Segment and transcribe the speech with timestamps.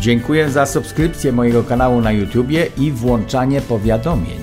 [0.00, 4.40] Dziękuję za subskrypcję mojego kanału na YouTubie i włączanie powiadomień.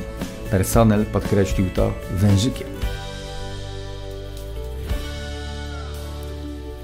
[0.52, 2.68] Personel podkreślił to wężykiem.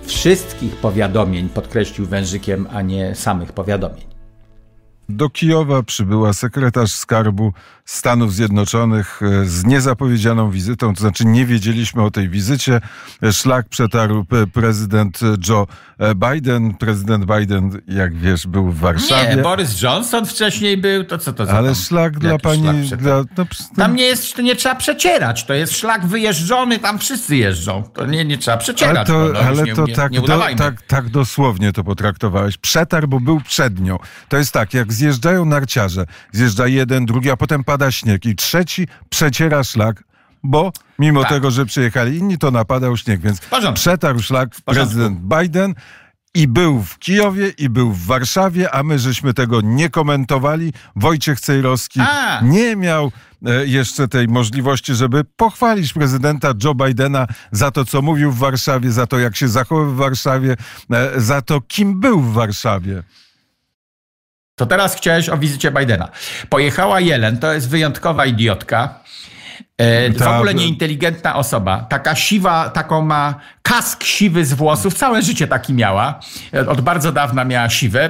[0.04, 4.11] Wszystkich powiadomień podkreślił wężykiem, a nie samych powiadomień.
[5.12, 7.54] Do Kijowa przybyła sekretarz skarbu
[7.86, 12.82] Stanów Zjednoczonych e, z niezapowiedzianą wizytą, to znaczy nie wiedzieliśmy o tej wizycie.
[13.32, 15.20] Szlak przetarł prezydent
[15.50, 15.68] Joe
[16.16, 16.74] Biden.
[16.74, 19.36] Prezydent Biden, jak wiesz, był w Warszawie.
[19.36, 22.88] Nie, Boris Johnson wcześniej był, to co to za Ale szlak dla pani...
[22.88, 27.00] szlak dla, no, Tam nie jest, to nie trzeba przecierać, to jest szlak wyjeżdżony, tam
[27.00, 27.84] wszyscy jeżdżą.
[27.84, 28.98] To nie, nie trzeba przecierać.
[28.98, 31.84] ale to, no, no, ale nie, to nie, tak, nie do, tak, tak dosłownie to
[31.84, 32.58] potraktowałeś.
[32.58, 33.98] Przetarł, bo był przed nią.
[34.30, 36.06] To jest tak, jak zjeżdżają narciarze.
[36.32, 40.04] Zjeżdża jeden, drugi, a potem pada śnieg i trzeci przeciera szlak,
[40.44, 41.30] bo mimo Tak.
[41.30, 43.40] tego, że przyjechali inni, to napadał śnieg, więc
[43.74, 45.74] przetarł szlak prezydent Biden
[46.34, 50.74] i był w Kijowie, i był w Warszawie, a my żeśmy tego nie komentowali.
[50.96, 52.42] Wojciech Cejrowski A.
[52.44, 53.12] nie miał
[53.46, 58.92] e, jeszcze tej możliwości, żeby pochwalić prezydenta Joe Bidena za to, co mówił w Warszawie,
[58.92, 60.56] za to, jak się zachował w Warszawie,
[60.92, 63.04] e, za to, kim był w Warszawie.
[64.62, 66.10] To teraz chciałeś o wizycie Bidena.
[66.50, 69.00] Pojechała Jelen, to jest wyjątkowa idiotka.
[69.78, 71.86] E, w Ta- ogóle nieinteligentna osoba.
[71.90, 74.94] Taka siwa, taką ma kask siwy z włosów.
[74.94, 76.20] Całe życie taki miała.
[76.68, 78.10] Od bardzo dawna miała siwe.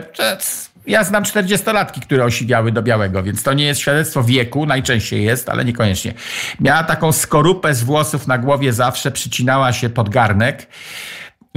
[0.87, 5.49] Ja znam 40-latki, które osiwiały do białego, więc to nie jest świadectwo wieku, najczęściej jest,
[5.49, 6.13] ale niekoniecznie.
[6.59, 10.67] Miała taką skorupę z włosów na głowie zawsze, przycinała się pod garnek.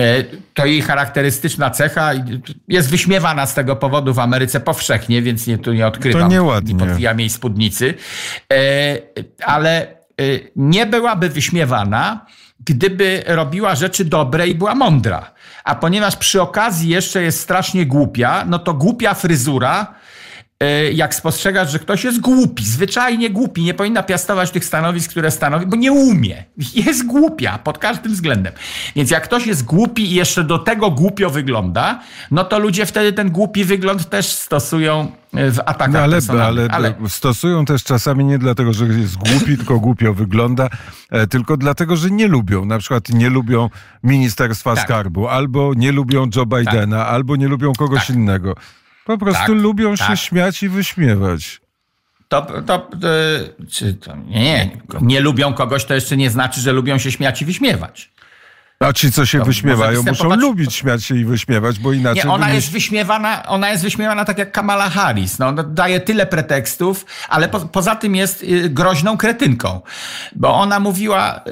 [0.01, 2.11] E, To jej charakterystyczna cecha.
[2.69, 6.23] Jest wyśmiewana z tego powodu w Ameryce powszechnie, więc nie, tu nie odkrywam.
[6.23, 6.75] To nieładnie.
[6.75, 7.95] Nie podwijam jej spódnicy.
[8.53, 8.57] E,
[9.45, 9.89] Ale e,
[10.57, 12.27] nie byłaby wyśmiewana,
[12.61, 15.31] gdyby robiła rzeczy dobre i była mądra.
[15.65, 19.95] A ponieważ przy okazji jeszcze jest strasznie głupia, no to głupia fryzura
[20.95, 25.67] jak spostrzegasz, że ktoś jest głupi, zwyczajnie głupi, nie powinna piastować tych stanowisk, które stanowi,
[25.67, 26.45] bo nie umie.
[26.87, 28.53] Jest głupia pod każdym względem.
[28.97, 32.01] Więc jak ktoś jest głupi i jeszcze do tego głupio wygląda,
[32.31, 36.75] no to ludzie wtedy ten głupi wygląd też stosują e, w atakach No ale, personalnych.
[36.75, 40.69] ale, stosują też czasami nie dlatego, że jest głupi, tylko głupio wygląda,
[41.11, 42.65] e, tylko dlatego, że nie lubią.
[42.65, 43.71] Na przykład nie lubią
[44.03, 44.85] Ministerstwa Tak.
[44.85, 48.17] Skarbu, albo nie lubią Joe Bidena, albo nie lubią kogoś Tak.
[48.17, 48.55] innego.
[49.05, 50.19] Po prostu Tak, lubią się tak.
[50.19, 51.61] śmiać i wyśmiewać.
[52.29, 54.71] To, to, e, czy to nie, nie,
[55.01, 58.15] nie lubią kogoś, to jeszcze nie znaczy, że lubią się śmiać i wyśmiewać.
[58.81, 62.25] A ci, co się To wyśmiewają, muszą lubić śmiać się i wyśmiewać, bo inaczej...
[62.25, 65.39] Nie, ona jest wyśmiewana, ona jest wyśmiewana tak jak Kamala Harris.
[65.39, 69.81] No, no, daje tyle pretekstów, ale po, poza tym jest y, groźną kretynką,
[70.37, 71.51] bo ona mówiła, y,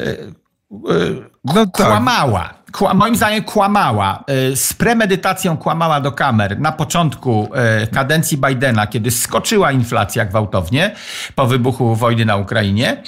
[0.92, 1.86] y, No tak.
[1.86, 2.61] kłamała.
[2.72, 4.24] Kła, moim zdaniem kłamała.
[4.52, 7.48] Y, z premedytacją kłamała do kamer na początku
[7.84, 10.94] y, kadencji Bidena, kiedy skoczyła inflacja gwałtownie
[11.34, 13.02] po wybuchu wojny na Ukrainie.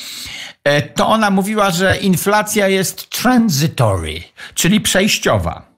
[0.69, 4.21] y, To ona mówiła, że inflacja jest transitory,
[4.55, 5.75] czyli przejściowa.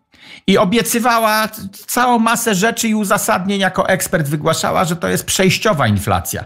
[0.48, 1.48] I obiecywała
[1.86, 6.44] całą masę rzeczy i uzasadnień jako ekspert wygłaszała, że to jest przejściowa inflacja.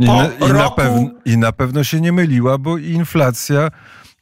[0.00, 3.68] I Po na, i, na roku, pewno, I na pewno się nie myliła, bo inflacja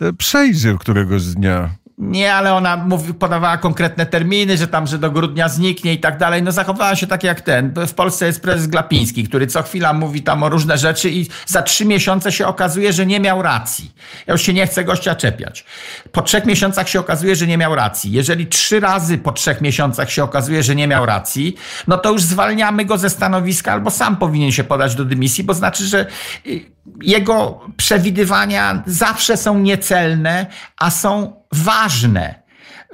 [0.01, 1.71] e, przejdzie któregoś dnia.
[2.00, 6.19] Nie, ale ona mówi, podawała konkretne terminy, że tam, że do grudnia zniknie i tak
[6.19, 6.43] dalej.
[6.43, 7.75] No zachowała się tak jak ten.
[7.87, 11.62] W Polsce jest prezes Glapiński, który co chwila mówi tam o różne rzeczy i za
[11.62, 13.93] trzy miesiące się okazuje, że nie miał racji.
[14.27, 15.65] Ja już się nie chcę gościa czepiać.
[16.12, 18.12] Po trzech miesiącach się okazuje, że nie miał racji.
[18.12, 21.56] Jeżeli trzy razy po trzech miesiącach się okazuje, że nie miał racji,
[21.87, 25.55] no to już zwalniamy go ze stanowiska albo sam powinien się podać do dymisji, bo
[25.55, 26.06] znaczy, że
[26.47, 26.60] y,
[27.03, 30.47] jego przewidywania zawsze są niecelne,
[30.77, 32.43] a są ważne.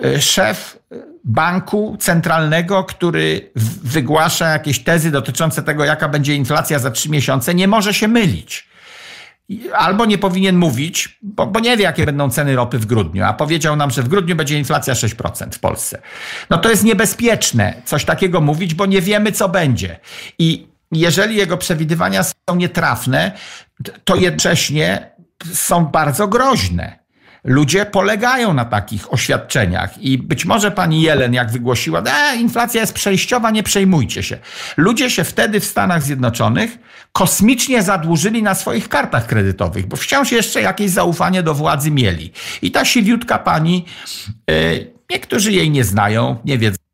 [0.05, 0.79] Y, Szef
[1.25, 3.51] banku centralnego, który
[3.85, 8.69] wygłasza jakieś tezy dotyczące tego, jaka będzie inflacja za trzy miesiące, nie może się mylić.
[9.75, 13.33] Albo nie powinien mówić, bo, bo nie wie, jakie będą ceny ropy w grudniu, a
[13.33, 16.03] powiedział nam, że w grudniu będzie inflacja 6% w Polsce.
[16.51, 20.01] No to jest niebezpieczne coś takiego mówić, bo nie wiemy, co będzie.
[20.39, 23.33] I jeżeli jego przewidywania są nietrafne,
[24.05, 25.11] to jednocześnie
[25.53, 27.06] są bardzo groźne.
[27.47, 32.93] Ludzie polegają na takich oświadczeniach i być może pani Jelen, jak wygłosiła, e, inflacja jest
[32.93, 34.39] przejściowa, nie przejmujcie się.
[34.77, 36.79] Ludzie się wtedy w Stanach Zjednoczonych
[37.13, 42.33] kosmicznie zadłużyli na swoich kartach kredytowych, bo wciąż jeszcze jakieś zaufanie do władzy mieli.
[42.63, 43.85] I ta siwiutka pani,
[44.51, 46.86] y, niektórzy jej nie znają, nie wiedzą,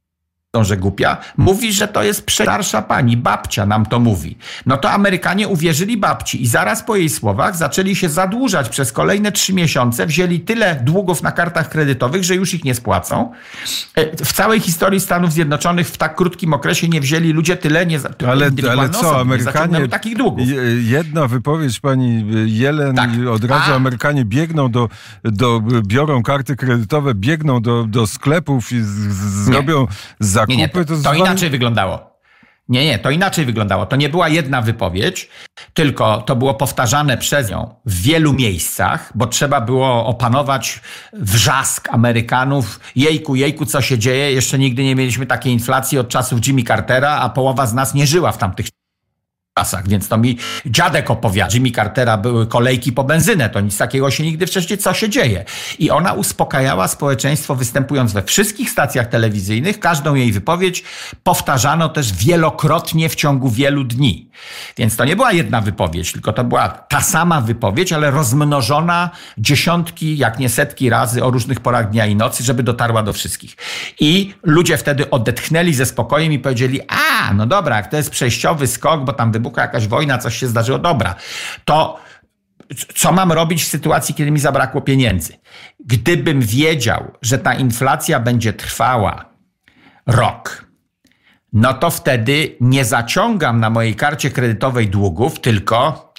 [0.60, 4.38] że głupia, mówi, że to jest starsza pani, babcia nam to mówi.
[4.66, 9.32] No to Amerykanie uwierzyli babci i zaraz po jej słowach zaczęli się zadłużać przez kolejne
[9.32, 13.32] trzy miesiące, wzięli tyle długów na kartach kredytowych, że już ich nie spłacą.
[13.94, 18.00] E, w całej historii Stanów Zjednoczonych w tak krótkim okresie nie wzięli ludzie tyle nie
[18.28, 20.48] Ale, ale co, Amerykanie takich długów.
[20.82, 23.10] Jedna wypowiedź pani Jelen tak.
[23.30, 23.74] od razu A.
[23.74, 24.88] Amerykanie biegną do,
[25.24, 29.86] do, biorą karty kredytowe, biegną do, do sklepów i z, z, zrobią
[30.20, 30.56] za zakupy.
[30.56, 32.12] Nie, nie, to, to inaczej wyglądało.
[32.68, 33.86] Nie, nie, to inaczej wyglądało.
[33.86, 35.28] To nie była jedna wypowiedź,
[35.74, 40.80] tylko to było powtarzane przez nią w wielu miejscach, bo trzeba było opanować
[41.12, 42.80] wrzask Amerykanów.
[42.96, 44.32] Jejku, jejku, co się dzieje?
[44.32, 48.06] Jeszcze nigdy nie mieliśmy takiej inflacji od czasów Jimmy Cartera, a połowa z nas nie
[48.06, 48.66] żyła w tamtych
[49.54, 51.54] czasach, więc to mi dziadek opowiada.
[51.54, 55.44] Jimmy Cartera były kolejki po benzynę, to nic takiego się nigdy wcześniej, co się dzieje.
[55.78, 60.84] I ona uspokajała społeczeństwo występując we wszystkich stacjach telewizyjnych, każdą jej wypowiedź
[61.22, 64.30] powtarzano też wielokrotnie w ciągu wielu dni.
[64.76, 70.18] Więc to nie była jedna wypowiedź, tylko to była ta sama wypowiedź, ale rozmnożona dziesiątki,
[70.18, 73.56] jak nie setki razy o różnych porach dnia i nocy, żeby dotarła do wszystkich.
[74.00, 78.66] I ludzie wtedy odetchnęli ze spokojem i powiedzieli, a, no dobra, jak to jest przejściowy
[78.66, 81.14] skok, bo tam wybuchła jakaś wojna, coś się zdarzyło, dobra,
[81.64, 82.00] to
[82.94, 85.32] co mam robić w sytuacji, kiedy mi zabrakło pieniędzy?
[85.80, 89.24] Gdybym wiedział, że ta inflacja będzie trwała
[90.06, 90.66] rok,
[91.52, 96.12] no to wtedy nie zaciągam na mojej karcie kredytowej długów, tylko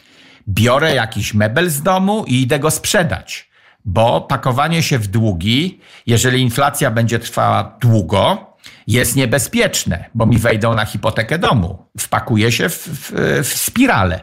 [0.47, 3.49] biorę jakiś mebel z domu i idę go sprzedać.
[3.85, 8.53] Bo pakowanie się w długi, jeżeli inflacja będzie trwała długo,
[8.87, 11.85] jest niebezpieczne, bo mi wejdą na hipotekę domu.
[11.99, 13.11] Wpakuje się w, w,
[13.43, 14.21] w spiralę.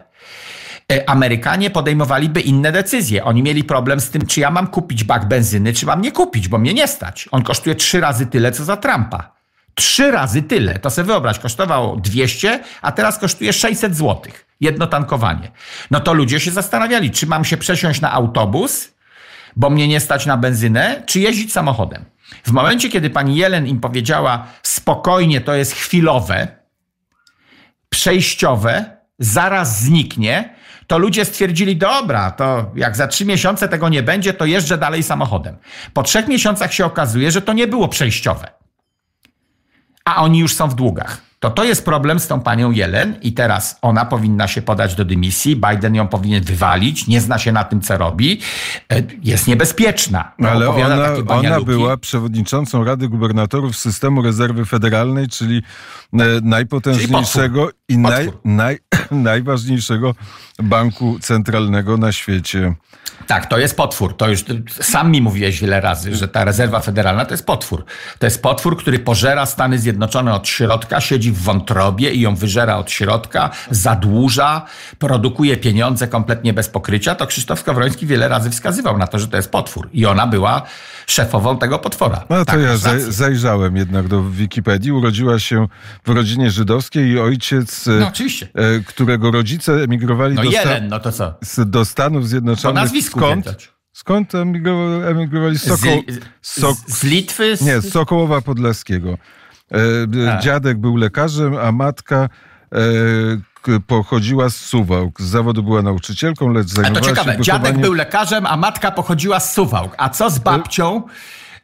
[0.92, 3.24] E, Amerykanie podejmowaliby inne decyzje.
[3.24, 6.48] Oni mieli problem z tym, czy ja mam kupić bak benzyny, czy mam nie kupić,
[6.48, 7.28] bo mnie nie stać.
[7.32, 9.39] On kosztuje trzy razy tyle, co za Trumpa.
[9.74, 10.78] Trzy razy tyle.
[10.78, 14.32] To sobie wyobraź, kosztowało 200, a teraz kosztuje 600 zł.
[14.60, 15.50] Jedno tankowanie.
[15.90, 18.94] No to ludzie się zastanawiali, czy mam się przesiąść na autobus,
[19.56, 22.04] bo mnie nie stać na benzynę, czy jeździć samochodem.
[22.44, 26.48] W momencie, kiedy pani Jelen im powiedziała spokojnie, to jest chwilowe,
[27.88, 30.54] przejściowe, zaraz zniknie,
[30.86, 35.02] to ludzie stwierdzili, dobra, to jak za trzy miesiące tego nie będzie, to jeżdżę dalej
[35.02, 35.56] samochodem.
[35.94, 38.59] Po trzech miesiącach się okazuje, że to nie było przejściowe.
[40.16, 43.32] A oni już są w długach to to jest problem z tą panią Jelen i
[43.32, 47.64] teraz ona powinna się podać do dymisji, Biden ją powinien wywalić, nie zna się na
[47.64, 48.40] tym, co robi,
[48.92, 50.32] e, jest niebezpieczna.
[50.38, 55.62] Ale ona, ona była przewodniczącą Rady Gubernatorów Systemu Rezerwy Federalnej, czyli
[56.12, 58.78] e, najpotężniejszego czyli i naj, naj,
[59.10, 60.14] najważniejszego
[60.58, 62.74] banku centralnego na świecie.
[63.26, 64.16] Tak, to jest potwór.
[64.16, 64.44] To już
[64.80, 67.84] sam mi mówiłeś wiele razy, że ta rezerwa federalna to jest potwór.
[68.18, 72.76] To jest potwór, który pożera Stany Zjednoczone od środka, siedzi w wątrobie i ją wyżera
[72.76, 74.62] od środka, zadłuża,
[74.98, 77.14] produkuje pieniądze kompletnie bez pokrycia.
[77.14, 79.88] To Krzysztof Skowroński wiele razy wskazywał na to, że to jest potwór.
[79.92, 80.62] I ona była
[81.06, 82.24] szefową tego potwora.
[82.30, 82.76] No to tak, ja
[83.08, 84.92] zajrzałem jednak do Wikipedii.
[84.92, 85.66] Urodziła się
[86.04, 88.48] w rodzinie żydowskiej i ojciec, no, oczywiście.
[88.54, 91.34] E, którego rodzice emigrowali no do, jeden, no to co?
[91.66, 92.74] do Stanów Zjednoczonych.
[92.74, 93.72] Po nazwisku Skąd?
[93.92, 94.34] Skąd
[95.04, 95.86] emigrowali z, Soko...
[96.42, 97.56] z, z Litwy?
[97.56, 97.60] Z...
[97.60, 99.18] Nie, z Sokołowa Podlaskiego.
[99.72, 102.28] E, dziadek był lekarzem, a matka
[102.72, 105.20] e, pochodziła z Suwałk.
[105.20, 107.36] Z zawodu była nauczycielką, lecz zajmowała to ciekawe.
[107.36, 109.94] się Dziadek był lekarzem, a matka pochodziła z Suwałk.
[109.98, 111.02] A co z babcią?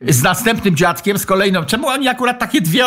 [0.00, 1.64] Z następnym dziadkiem, z kolejną.
[1.64, 2.86] Czemu oni akurat takie dwie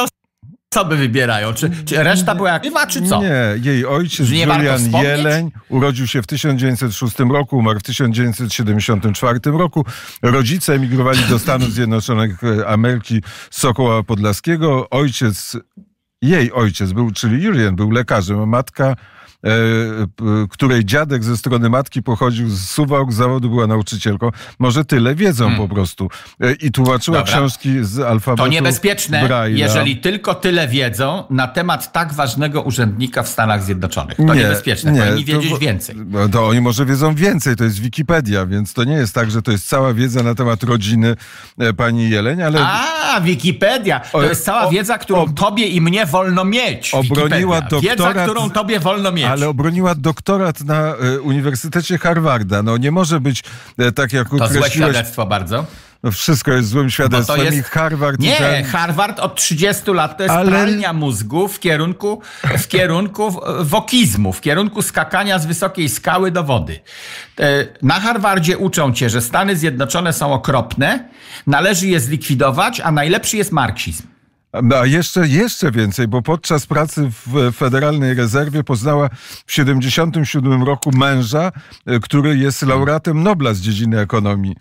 [0.75, 1.53] osoby osoby wybierają?
[1.53, 3.21] Czy, czy reszta była aktywa, czy co?
[3.21, 9.85] Nie, jej ojciec nie Julian Jeleń urodził się w 1906 roku, umarł w 1974 roku.
[10.21, 13.21] Rodzice emigrowali do Stanów Zjednoczonych e, Ameryki
[13.51, 14.89] z Sokoła Podlaskiego.
[14.89, 15.57] Ojciec,
[16.21, 18.95] jej ojciec był, czyli Julian, był lekarzem, matka
[20.49, 24.29] której dziadek ze strony matki pochodził z Suwałk, z zawodu była nauczycielką.
[24.59, 25.67] Może tyle wiedzą hmm.
[25.67, 26.09] po prostu.
[26.41, 27.33] E, I tłumaczyła Dobra.
[27.33, 29.57] książki z alfabetu To niebezpieczne, Braille'a.
[29.57, 34.17] jeżeli tylko tyle wiedzą na temat tak ważnego urzędnika w Stanach Zjednoczonych.
[34.17, 35.95] To nie, niebezpieczne, nie, powinni wiedzieć to, więcej.
[36.07, 39.41] No to oni może wiedzą więcej, to jest Wikipedia, więc to nie jest tak, że
[39.41, 41.15] to jest cała wiedza na temat rodziny
[41.59, 42.59] e, pani Jeleń, ale...
[42.61, 44.01] A, Wikipedia!
[44.11, 46.93] To jest cała wiedza, którą tobie i mnie wolno mieć.
[46.93, 47.83] Obroniła doktorat...
[47.83, 52.63] Wiedza, którą tobie wolno mieć ale obroniła doktorat na e, Uniwersytecie Harvarda.
[52.63, 53.43] No nie może być
[53.77, 54.71] e, tak jak ukreśliłeś...
[54.71, 55.65] To złe świadectwo bardzo.
[56.03, 57.57] No wszystko jest złym świadectwem jest...
[57.57, 58.19] i Harvard...
[58.19, 58.65] Nie, ten...
[58.65, 60.51] Harvard od 30 lat to jest Ale...
[60.51, 62.21] pralnia mózgu w kierunku,
[62.57, 66.79] w kierunku wokizmu, w kierunku skakania z wysokiej skały do wody.
[67.39, 71.09] E, na Harvardzie uczą cię, że Stany Zjednoczone są okropne,
[71.47, 74.03] należy je zlikwidować, a najlepszy jest marksizm.
[74.63, 79.09] No, a jeszcze, jeszcze więcej, bo podczas pracy w Federalnej Rezerwie poznała
[79.45, 81.51] w 77 roku męża,
[81.85, 84.55] e, który jest laureatem Nobla z dziedziny ekonomii.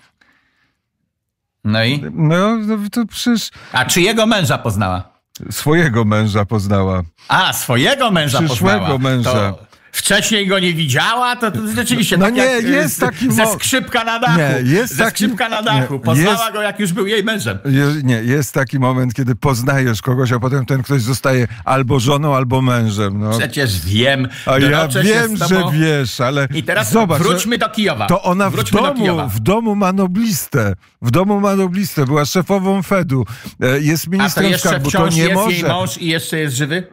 [1.65, 2.05] No i?
[2.13, 3.51] No, no to przecież...
[3.73, 5.19] A czyjego męża poznała?
[5.51, 7.03] Swojego męża poznała.
[7.29, 8.99] A, swojego męża Przyszłego poznała.
[8.99, 9.33] męża.
[9.53, 9.59] To
[9.93, 13.47] wcześniej go nie widziała, to, to rzeczywiście No tak nie, jak, jest z, taki ze
[13.47, 14.39] skrzypka na dachu.
[14.39, 15.95] Nie, jest ze taki- skrzypka na dachu.
[15.95, 17.59] nie, Poznała jest- go, jak już był jej mężem.
[17.65, 22.37] Je- Nie, jest taki moment, kiedy poznajesz kogoś, a potem ten ktoś zostaje albo żoną,
[22.37, 23.21] albo mężem.
[23.21, 23.39] No.
[23.39, 24.29] Przecież wiem.
[24.47, 28.07] A ja wiem, że wiesz, ale I teraz zobacz, wróćmy do Kijowa.
[28.07, 30.75] to ona w wróćmy domu, w domu ma noblistę.
[31.03, 33.25] W domu ma noblistę, była szefową Fedu,
[33.61, 35.53] e, jest A to ministrem jeszcze skarbu, to nie jest może.
[35.57, 36.87] jej mąż i jeszcze jest żywy?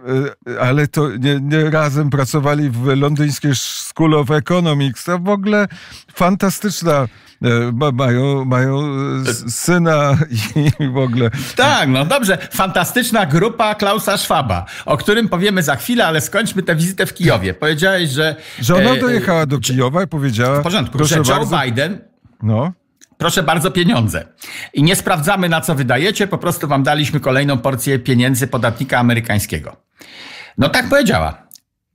[0.55, 5.03] E, Ale to nie, nie razem pracowali w londyńskiej School of Economics.
[5.03, 5.67] To w ogóle
[6.13, 6.91] fantastyczna.
[7.43, 10.17] e, ma- Mają, mają e, syna
[10.79, 11.29] i w ogóle.
[11.55, 12.37] Tak, no dobrze.
[12.51, 17.53] Fantastyczna grupa Klausa Schwaba, o którym powiemy za chwilę, ale skończmy tę wizytę w Kijowie.
[17.53, 18.35] Powiedziałeś, że...
[18.59, 20.59] Że ona e, dojechała do Kijowa i powiedziała.
[20.59, 21.99] W porządku, że Joe bardzo, Biden
[22.43, 22.71] No.
[23.17, 24.25] Proszę bardzo, pieniądze.
[24.73, 29.75] I nie sprawdzamy, na co wydajecie, po prostu wam daliśmy kolejną porcję pieniędzy podatnika amerykańskiego.
[30.57, 31.44] No tak powiedziała.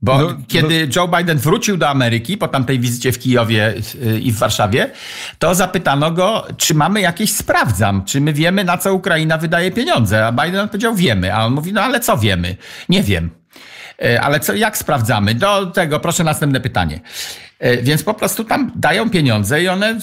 [0.01, 3.73] Bo No, kiedy Joe Biden wrócił do Ameryki po tamtej wizycie w Kijowie
[4.05, 4.91] y, i w Warszawie,
[5.39, 10.27] to zapytano go, czy mamy jakieś sprawdzam, czy my wiemy, na co Ukraina wydaje pieniądze.
[10.27, 11.33] A Biden odpowiedział, wiemy.
[11.35, 12.55] A on mówi, no ale co wiemy?
[12.89, 13.29] Nie wiem.
[14.03, 15.35] E, Ale co, jak sprawdzamy?
[15.35, 16.99] Do tego proszę następne pytanie.
[17.59, 19.99] E, Więc po prostu tam dają pieniądze i one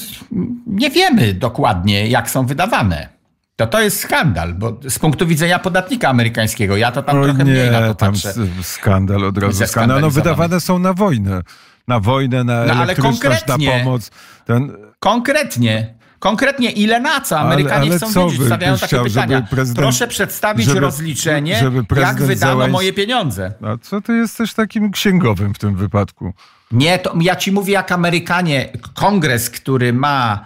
[0.66, 3.17] nie wiemy dokładnie, jak są wydawane.
[3.58, 7.44] To to jest skandal, bo z punktu widzenia podatnika amerykańskiego, ja to tam O trochę
[7.44, 8.34] mniej na nie, to patrzę.
[8.62, 9.66] skandal od razu.
[9.66, 10.00] Skandal.
[10.00, 10.14] No Zeskandalizowany.
[10.14, 11.42] wydawane są na wojnę.
[11.88, 14.10] Na wojnę, na No, ale elektryczność, na pomoc.
[14.44, 15.94] Ten, Konkretnie.
[16.18, 17.38] Konkretnie ile na co?
[17.38, 19.46] Ale- Amerykanie ale chcą co wiedzieć, stawiają takie chciał, pytania.
[19.76, 23.52] Proszę przedstawić żeby- rozliczenie, żeby jak wydano Załęs- moje pieniądze.
[23.62, 26.32] a co ty jesteś takim księgowym w tym wypadku?
[26.72, 30.44] Nie, to ja ci mówię jak Amerykanie, kongres, który ma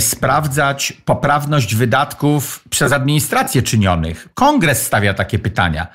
[0.00, 4.28] sprawdzać poprawność wydatków przez administrację czynionych.
[4.34, 5.86] Kongres stawia takie pytania.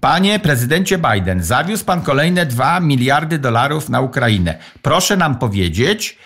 [0.00, 4.58] Panie prezydencie Biden, zawiózł pan kolejne 2 miliardy dolarów na Ukrainę.
[4.82, 6.18] Proszę nam powiedzieć,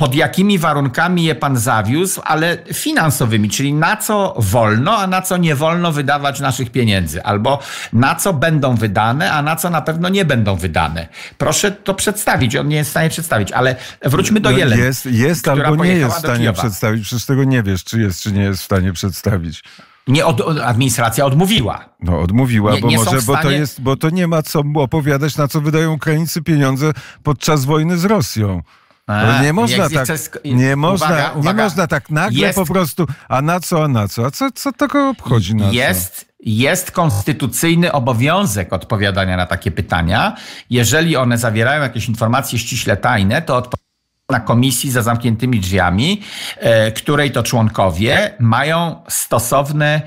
[0.00, 5.36] pod jakimi warunkami je pan zawiózł, ale finansowymi, czyli na co wolno, a na co
[5.36, 7.58] nie wolno wydawać naszych pieniędzy, albo
[7.92, 11.08] na co będą wydane, a na co na pewno nie będą wydane.
[11.38, 12.56] Proszę to przedstawić.
[12.56, 14.78] On nie jest w stanie przedstawić, ale wróćmy do No Jelen.
[15.10, 17.02] jest albo nie jest w stanie przedstawić.
[17.04, 19.62] Przecież tego nie wiesz, czy jest, czy nie jest w stanie przedstawić.
[20.08, 21.84] Nie, od, administracja odmówiła.
[22.02, 24.42] No, odmówiła, Nie- bo nie może, w bo to stanie- jest, bo to nie ma
[24.42, 26.92] co opowiadać, na co wydają Ukraińcy pieniądze
[27.22, 28.62] podczas wojny z Rosją.
[29.10, 33.06] A, nie można tak, sk- nie można, uwaga, nie można tak nagle Jest- po prostu,
[33.28, 34.26] a na co, a na co?
[34.26, 35.72] A co, co tego obchodzi na co?
[35.72, 40.36] Jest, jest konstytucyjny obowiązek odpowiadania na takie pytania.
[40.70, 43.90] Jeżeli one zawierają jakieś informacje ściśle tajne, to odpowiada
[44.30, 46.22] na komisji za zamkniętymi drzwiami,
[46.56, 50.02] e, której to członkowie mają stosowne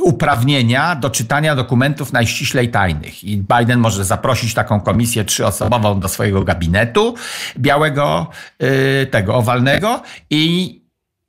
[0.00, 3.24] uprawnienia do czytania dokumentów najściślej tajnych.
[3.24, 7.14] I Biden może zaprosić taką komisję trzyosobową do swojego gabinetu
[7.58, 8.30] białego,
[8.62, 10.80] y, tego owalnego i,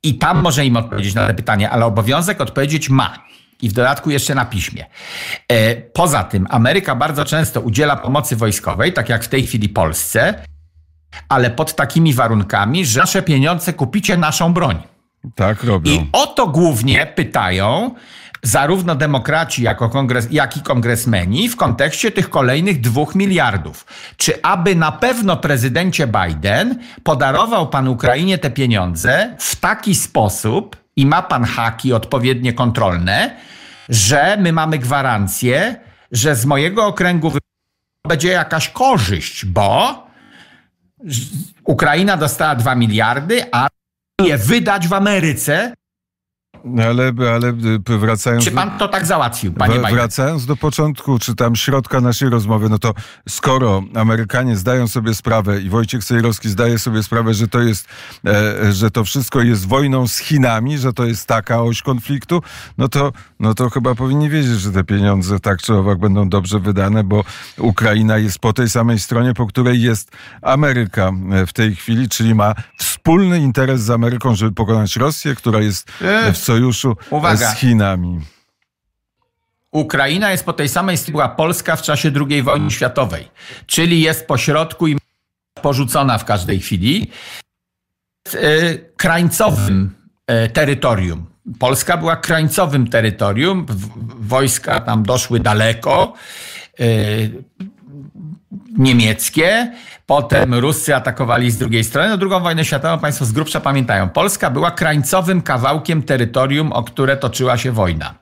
[0.04, 3.30] i tam może im odpowiedzieć na te pytania, ale obowiązek odpowiedzieć ma.
[3.62, 4.86] I w dodatku jeszcze na piśmie.
[5.48, 10.44] E, Poza tym Ameryka bardzo często udziela pomocy wojskowej, tak jak w tej chwili Polsce,
[11.28, 14.82] ale pod takimi warunkami, że nasze pieniądze kupicie naszą broń.
[15.34, 15.92] Tak robią.
[15.92, 17.94] I o to głównie pytają
[18.42, 23.86] zarówno demokraci, jako kongres, jak i kongresmeni w kontekście tych kolejnych dwóch miliardów.
[24.16, 31.06] Czy aby na pewno prezydencie Biden podarował pan Ukrainie te pieniądze w taki sposób i
[31.06, 33.36] ma pan haki odpowiednie kontrolne,
[33.88, 35.76] że my mamy gwarancję,
[36.12, 37.32] że z mojego okręgu
[38.08, 40.06] będzie jakaś korzyść, bo
[41.64, 43.68] Ukraina dostała 2 miliardy, a
[44.22, 45.74] je wydać w Ameryce.
[46.64, 47.48] No ale, ale
[47.90, 48.44] y, wracając...
[48.44, 49.94] Czy pan to tak załatwił, panie Biden?
[49.94, 52.94] Wracając do początku, czy tam środka naszej rozmowy, no to
[53.28, 57.88] skoro Amerykanie zdają sobie sprawę i Wojciech Sejrowski zdaje sobie sprawę, że to jest,
[58.26, 62.42] e, że to wszystko jest wojną z Chinami, że to jest taka oś konfliktu,
[62.78, 66.60] no to, no to chyba powinni wiedzieć, że te pieniądze tak czy owak będą dobrze
[66.60, 67.24] wydane, bo
[67.58, 70.10] Ukraina jest po tej samej stronie, po której jest
[70.42, 75.60] Ameryka e, w tej chwili, czyli ma wspólny interes z Ameryką, żeby pokonać Rosję, która
[75.60, 77.50] jest Ech, w sojuszu uwaga.
[77.50, 78.20] z Chinami.
[79.70, 83.28] Ukraina jest po tej samej sytuacji była Polska w czasie II wojny światowej,
[83.66, 84.98] czyli jest pośrodku i
[85.62, 87.10] porzucona w każdej chwili.
[88.34, 89.90] E, krańcowym
[90.26, 91.26] e, terytorium.
[91.58, 93.66] Polska była krańcowym terytorium,
[94.18, 96.12] wojska tam doszły daleko.
[96.80, 97.44] Y,
[98.78, 99.72] niemieckie,
[100.06, 102.08] potem Ruscy atakowali z drugiej strony.
[102.08, 104.08] No, drugą wojnę światową Państwo z grubsza pamiętają.
[104.08, 108.14] Polska była krańcowym kawałkiem terytorium, o które toczyła się wojna.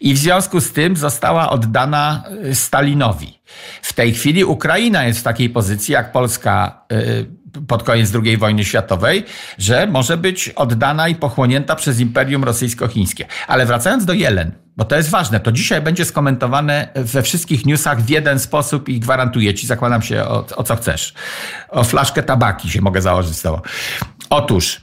[0.00, 3.40] I w związku z tym została oddana y, Stalinowi.
[3.82, 7.26] W tej chwili Ukraina jest w takiej pozycji, jak Polska y,
[7.68, 9.24] pod koniec II wojny światowej,
[9.58, 13.24] że może być oddana i pochłonięta przez Imperium Rosyjsko-Chińskie.
[13.46, 18.02] Ale wracając do Jelen, bo to jest ważne, to dzisiaj będzie skomentowane we wszystkich newsach
[18.02, 21.14] w jeden sposób i gwarantuję ci, zakładam się o, o co chcesz.
[21.68, 23.60] O flaszkę tabaki się mogę założyć z tobą.
[24.30, 24.80] Otóż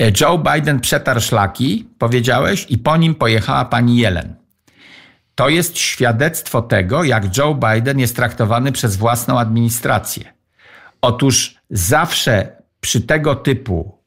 [0.00, 4.34] e, Joe Biden przetarł szlaki, powiedziałeś, i po nim pojechała pani Jelen.
[5.34, 10.34] To jest świadectwo tego, jak Joe Biden jest traktowany przez własną administrację.
[11.04, 13.98] Otóż zawsze przy tego typu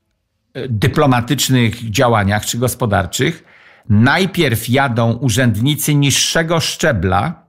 [0.53, 3.43] e, dyplomatycznych działaniach czy gospodarczych
[3.89, 7.43] najpierw jadą urzędnicy niższego szczebla,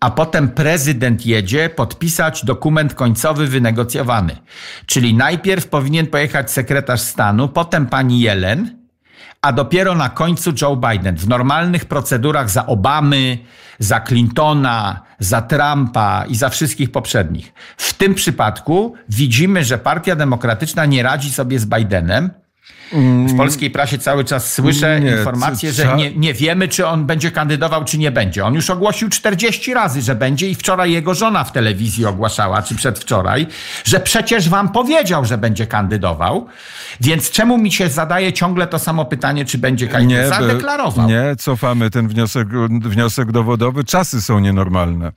[0.00, 4.36] a potem prezydent jedzie podpisać dokument końcowy wynegocjowany.
[4.86, 8.78] Czyli najpierw powinien pojechać sekretarz stanu, potem pani Jelen,
[9.42, 11.16] a dopiero na końcu Joe Biden.
[11.16, 13.38] W normalnych procedurach za Obamy,
[13.78, 17.52] za Clintona, za Trumpa i za wszystkich poprzednich.
[17.76, 22.30] W tym przypadku widzimy, że Partia Demokratyczna nie radzi sobie z Bidenem,
[23.26, 27.30] w polskiej prasie cały czas słyszę nie, informacje, że nie, nie wiemy, czy on będzie
[27.30, 28.44] kandydował, czy nie będzie.
[28.44, 32.74] On już ogłosił 40 razy, że będzie i wczoraj jego żona w telewizji ogłaszała, czy
[32.74, 33.46] przedwczoraj,
[33.84, 36.46] że przecież wam powiedział, że będzie kandydował.
[37.00, 40.42] Więc czemu mi się zadaje ciągle to samo pytanie, czy będzie kandydował?
[40.42, 41.08] Zadeklarował.
[41.08, 43.84] Nie, cofamy ten wniosek, wniosek dowodowy.
[43.84, 45.12] Czasy są nienormalne.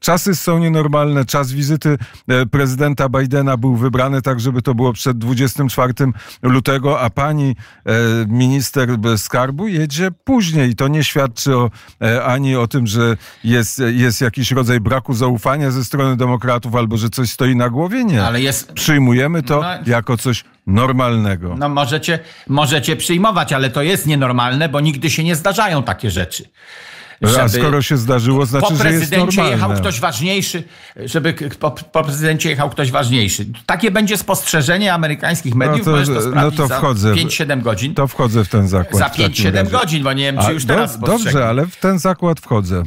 [0.00, 1.24] Czasy są nienormalne.
[1.24, 1.98] Czas wizyty
[2.28, 5.94] e, prezydenta Bidena był wybrany tak, żeby to było przed 24
[6.42, 7.92] lutego, a pani e,
[8.28, 10.74] minister skarbu jedzie później.
[10.74, 11.70] To nie świadczy o,
[12.02, 16.96] e, ani o tym, że jest, jest jakiś rodzaj braku zaufania ze strony demokratów albo
[16.96, 18.04] że coś stoi na głowie.
[18.04, 18.24] Nie.
[18.24, 18.72] Ale jest...
[18.72, 19.68] Przyjmujemy to no...
[19.86, 21.54] jako coś normalnego.
[21.58, 26.48] No możecie, możecie przyjmować, ale to jest nienormalne, bo nigdy się nie zdarzają takie rzeczy.
[27.22, 30.62] A skoro się zdarzyło, znaczy, po prezydencie jechał ktoś ważniejszy,
[30.96, 33.46] żeby po, po, prezydencie jechał ktoś ważniejszy.
[33.66, 37.94] Takie będzie spostrzeżenie amerykańskich no mediów, no to, to no to wchodzę, 5-7 godzin.
[37.94, 39.16] To wchodzę w ten zakład.
[39.16, 41.98] Za 5-7 godzin, bo nie wiem, czy A, już teraz do, Dobrze, ale w ten
[41.98, 42.82] zakład wchodzę.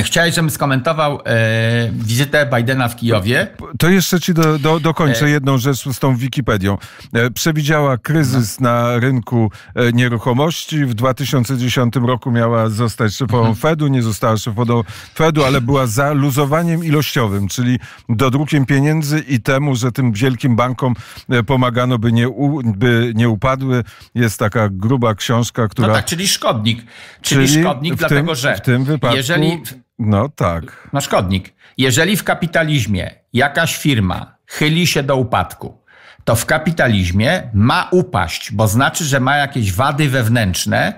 [0.00, 3.48] Chciałeś, żebym skomentował e, wizytę Bidena w Kijowie.
[3.78, 5.30] To jeszcze ci do, do, dokończę e...
[5.30, 6.78] jedną rzecz z tą Wikipedią.
[7.12, 8.70] E, przewidziała kryzys no.
[8.70, 10.84] na rynku e, nieruchomości.
[10.84, 13.56] W 2010 roku miała zostać szefową mhm.
[13.56, 14.82] Fedu, nie została szefową
[15.14, 17.78] Fedu, ale była za luzowaniem ilościowym, czyli
[18.08, 20.94] dodrukiem pieniędzy i temu, że tym wielkim bankom
[21.28, 23.84] e, pomagano, by nie, u, by nie upadły.
[24.14, 25.88] Jest taka gruba książka, która...
[25.88, 26.84] No tak, czyli szkodnik.
[27.22, 29.16] Czyli, czyli szkodnik, dlatego tym, że w tym wypadku...
[29.16, 29.62] jeżeli
[30.06, 30.88] no tak.
[30.92, 31.54] Na szkodnik.
[31.78, 35.81] Jeżeli w kapitalizmie jakaś firma chyli się do upadku,
[36.24, 40.92] to w kapitalizmie ma upaść, bo znaczy, że ma jakieś wady wewnętrzne,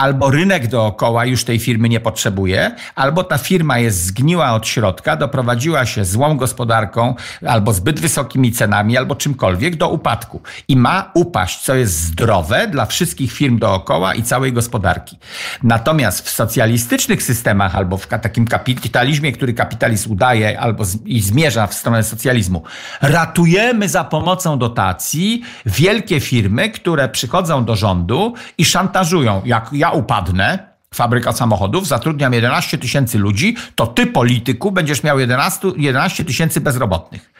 [0.00, 5.16] albo rynek dookoła już tej firmy nie potrzebuje, albo ta firma jest zgniła od środka,
[5.16, 7.14] doprowadziła się złą gospodarką,
[7.46, 10.42] albo zbyt wysokimi cenami, albo czymkolwiek do upadku.
[10.68, 15.18] I ma upaść, co jest zdrowe dla wszystkich firm dookoła i całej gospodarki.
[15.62, 21.74] Natomiast w socjalistycznych systemach, albo w takim kapitalizmie, który kapitalizm udaje, albo i zmierza w
[21.74, 22.62] stronę socjalizmu,
[23.02, 30.70] ratujemy za pomocą dotacji wielkie firmy, które przychodzą do rządu i szantażują, jak ja upadnę,
[30.94, 37.32] fabryka samochodów, zatrudniam 11 tysięcy ludzi, to ty, polityku, będziesz miał 11, 11 tysięcy bezrobotnych.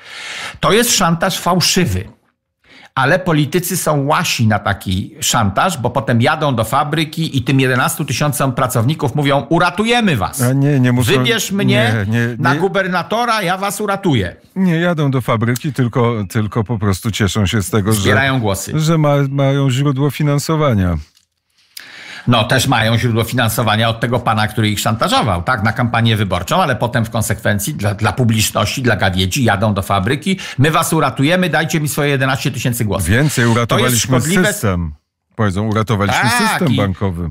[0.60, 2.19] To jest szantaż fałszywy.
[2.94, 8.04] Ale politycy są łasi na taki szantaż, bo potem jadą do fabryki i tym 11
[8.04, 10.42] tysiącom pracowników mówią: Uratujemy was.
[10.42, 14.36] A nie, nie muszą, Wybierz mnie nie, nie, na gubernatora, ja was uratuję.
[14.56, 18.80] Nie jadą do fabryki, tylko, tylko po prostu cieszą się z tego, Zbierają że, głosy.
[18.80, 20.96] że ma, mają źródło finansowania
[22.26, 26.62] no też mają źródło finansowania od tego pana, który ich szantażował, tak, na kampanię wyborczą,
[26.62, 31.50] ale potem w konsekwencji dla, dla publiczności, dla gawiedzi jadą do fabryki, my was uratujemy,
[31.50, 33.08] dajcie mi swoje 11 tysięcy głosów.
[33.08, 34.94] Więcej uratowaliśmy system.
[35.36, 37.30] Powiedzą, uratowaliśmy tak, system bankowy.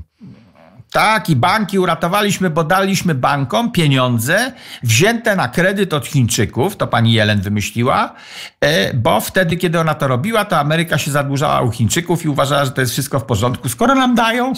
[0.90, 7.12] Tak, i banki uratowaliśmy, bo daliśmy bankom pieniądze wzięte na kredyt od Chińczyków, to pani
[7.12, 8.14] Jelen wymyśliła,
[8.60, 12.64] e, bo wtedy, kiedy ona to robiła, to Ameryka się zadłużała u Chińczyków i uważała,
[12.64, 13.68] że to jest wszystko w porządku.
[13.68, 14.52] Skoro nam dają,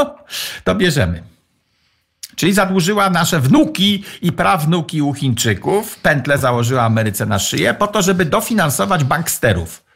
[0.64, 1.22] to bierzemy.
[2.36, 8.02] Czyli zadłużyła nasze wnuki i prawnuki u Chińczyków, pętle założyła Ameryce na szyję, po to,
[8.02, 9.88] żeby dofinansować banksterów.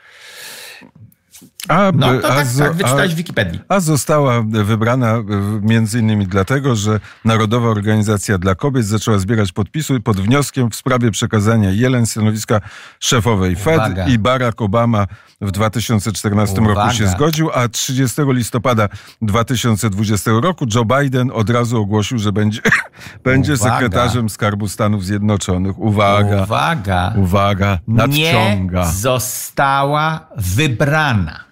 [1.69, 3.61] A, no to a, tak, tak wyczytać w Wikipedii.
[3.69, 5.15] A została wybrana
[5.61, 11.11] między innymi dlatego, że Narodowa Organizacja dla Kobiet zaczęła zbierać podpisy pod wnioskiem w sprawie
[11.11, 12.61] przekazania Jelen stanowiska
[13.01, 15.07] szefowej Fed i Barack Obama
[15.41, 16.75] w 2014 Uwaga.
[16.75, 18.89] roku się zgodził, a 30 listopada
[19.23, 22.61] 2020 roku Joe Biden od razu ogłosił, że będzie,
[23.25, 25.79] będzie sekretarzem Skarbu Stanów Zjednoczonych.
[25.79, 26.43] Uwaga.
[26.43, 27.13] Uwaga.
[27.17, 27.79] Uwaga.
[27.89, 28.85] Nadciąga.
[28.85, 31.52] Nie została wybrana.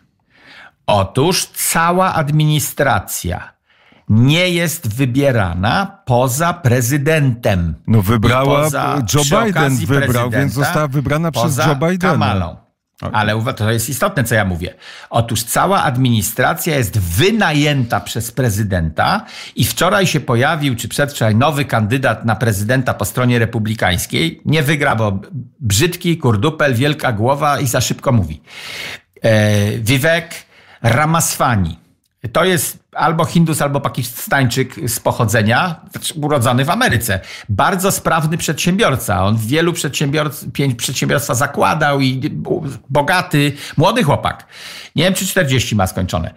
[0.91, 3.53] Otóż cała administracja
[4.09, 7.75] nie jest wybierana poza prezydentem.
[7.87, 12.13] No wybrała, poza, Joe Biden wybrał, więc została wybrana przez Joe Bidena.
[12.13, 12.57] Kamalą.
[13.13, 14.75] Ale to jest istotne, co ja mówię.
[15.11, 19.25] Otóż cała administracja jest wynajęta przez prezydenta
[19.57, 24.41] i wczoraj się pojawił, czy przedwczoraj, nowy kandydat na prezydenta po stronie republikańskiej.
[24.45, 25.21] Nie wygra, bo
[25.61, 28.43] brzydki, kurdupel, wielka głowa i za szybko mówi.
[29.23, 30.50] E, Vivek
[30.83, 31.79] Ramaswani.
[32.33, 37.21] To jest albo Hindus, albo Pakistańczyk z pochodzenia, znaczy urodzony w Ameryce.
[37.49, 39.25] Bardzo sprawny przedsiębiorca.
[39.25, 39.73] On wielu
[40.77, 42.31] przedsiębiorstwa zakładał i
[42.91, 44.47] bogaty, młody chłopak.
[44.97, 46.35] Nie wiem, czy 40 ma skończone.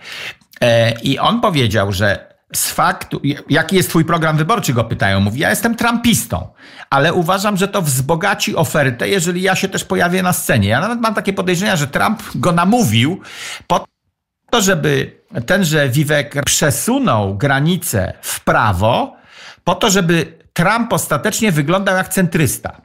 [0.62, 5.20] E, I on powiedział, że z faktu, jaki jest twój program wyborczy, go pytają.
[5.20, 6.48] Mówi, ja jestem trumpistą,
[6.90, 10.70] ale uważam, że to wzbogaci ofertę, jeżeli ja się też pojawię na scenie.
[10.70, 13.22] Ja nawet mam takie podejrzenia, że Trump go namówił
[13.68, 13.93] po
[14.54, 15.12] to, żeby
[15.46, 19.16] tenże Vivek przesunął granicę w prawo,
[19.64, 22.82] po to, żeby Trump ostatecznie wyglądał jak centrysta.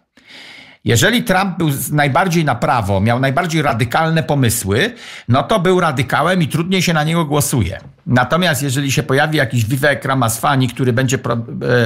[0.85, 4.95] Jeżeli Trump był najbardziej na prawo, miał najbardziej radykalne pomysły,
[5.29, 7.81] no to był radykałem i trudniej się na niego głosuje.
[8.09, 11.21] Natomiast jeżeli się pojawi jakiś Vivek Ramaswani, który będzie e,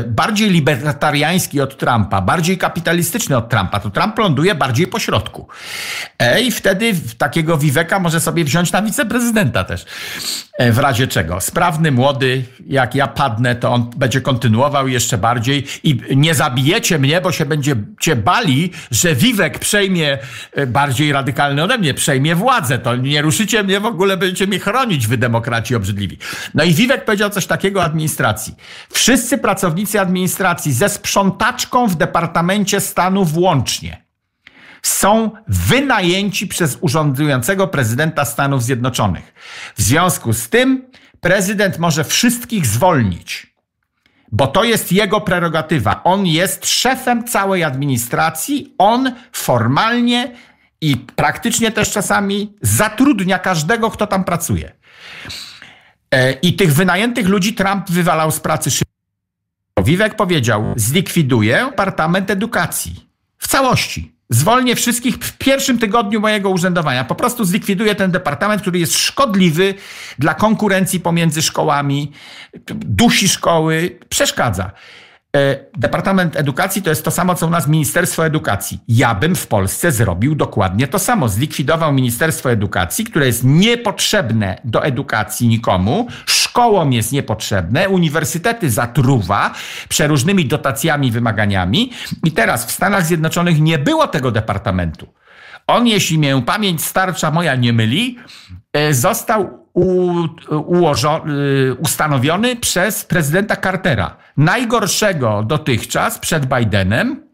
[0.06, 5.48] bardziej libertariański od Trumpa, bardziej kapitalistyczny od Trumpa, to Trump ląduje bardziej po środku.
[6.18, 9.84] E, I wtedy takiego Viveka może sobie wziąć na wiceprezydenta też.
[10.58, 11.40] E, w razie czego.
[11.40, 17.20] Sprawny, młody, jak ja padnę, to on będzie kontynuował jeszcze bardziej i nie zabijecie mnie,
[17.20, 20.18] bo się będziecie bali, że Vivek przejmie
[20.66, 22.78] bardziej radykalny ode mnie, przejmie władzę.
[22.78, 26.11] To nie ruszycie mnie w ogóle, będziecie mnie chronić, wy demokraci obrzydliwi.
[26.54, 28.54] No i Vivek powiedział coś takiego administracji.
[28.92, 34.02] Wszyscy pracownicy administracji ze sprzątaczką w Departamencie Stanu włącznie
[34.82, 39.34] są wynajęci przez urządzającego prezydenta Stanów Zjednoczonych.
[39.76, 43.54] W związku z tym prezydent może wszystkich zwolnić,
[44.32, 46.02] bo to jest jego prerogatywa.
[46.04, 50.34] On jest szefem całej administracji, on formalnie
[50.80, 54.72] i praktycznie też czasami zatrudnia każdego, kto tam pracuje.
[56.12, 58.92] E, I tych wynajętych ludzi Trump wywalał z pracy szybko.
[59.84, 63.06] Wiwek powiedział, zlikwiduję Departament Edukacji
[63.38, 64.12] w całości.
[64.30, 67.04] Zwolnię wszystkich w pierwszym tygodniu mojego urzędowania.
[67.04, 69.74] Po prostu zlikwiduję ten departament, który jest szkodliwy
[70.18, 72.12] dla konkurencji pomiędzy szkołami,
[72.74, 74.70] dusi szkoły, przeszkadza.
[75.36, 78.80] E, Departament Edukacji to jest to samo, co u nas Ministerstwo Edukacji.
[78.88, 81.28] Ja bym w Polsce zrobił dokładnie to samo.
[81.28, 89.54] Zlikwidował Ministerstwo Edukacji, które jest niepotrzebne do edukacji nikomu, szkołom jest niepotrzebne, uniwersytety zatruwa
[89.88, 91.92] przeróżnymi dotacjami, wymaganiami.
[92.24, 95.06] I teraz w Stanach Zjednoczonych nie było tego departamentu.
[95.66, 98.18] On, jeśli mię pamięć starcza moja nie myli,
[98.72, 99.61] e, został
[101.78, 104.16] ustanowiony przez prezydenta Cartera.
[104.36, 107.32] Najgorszego dotychczas przed Bidenem.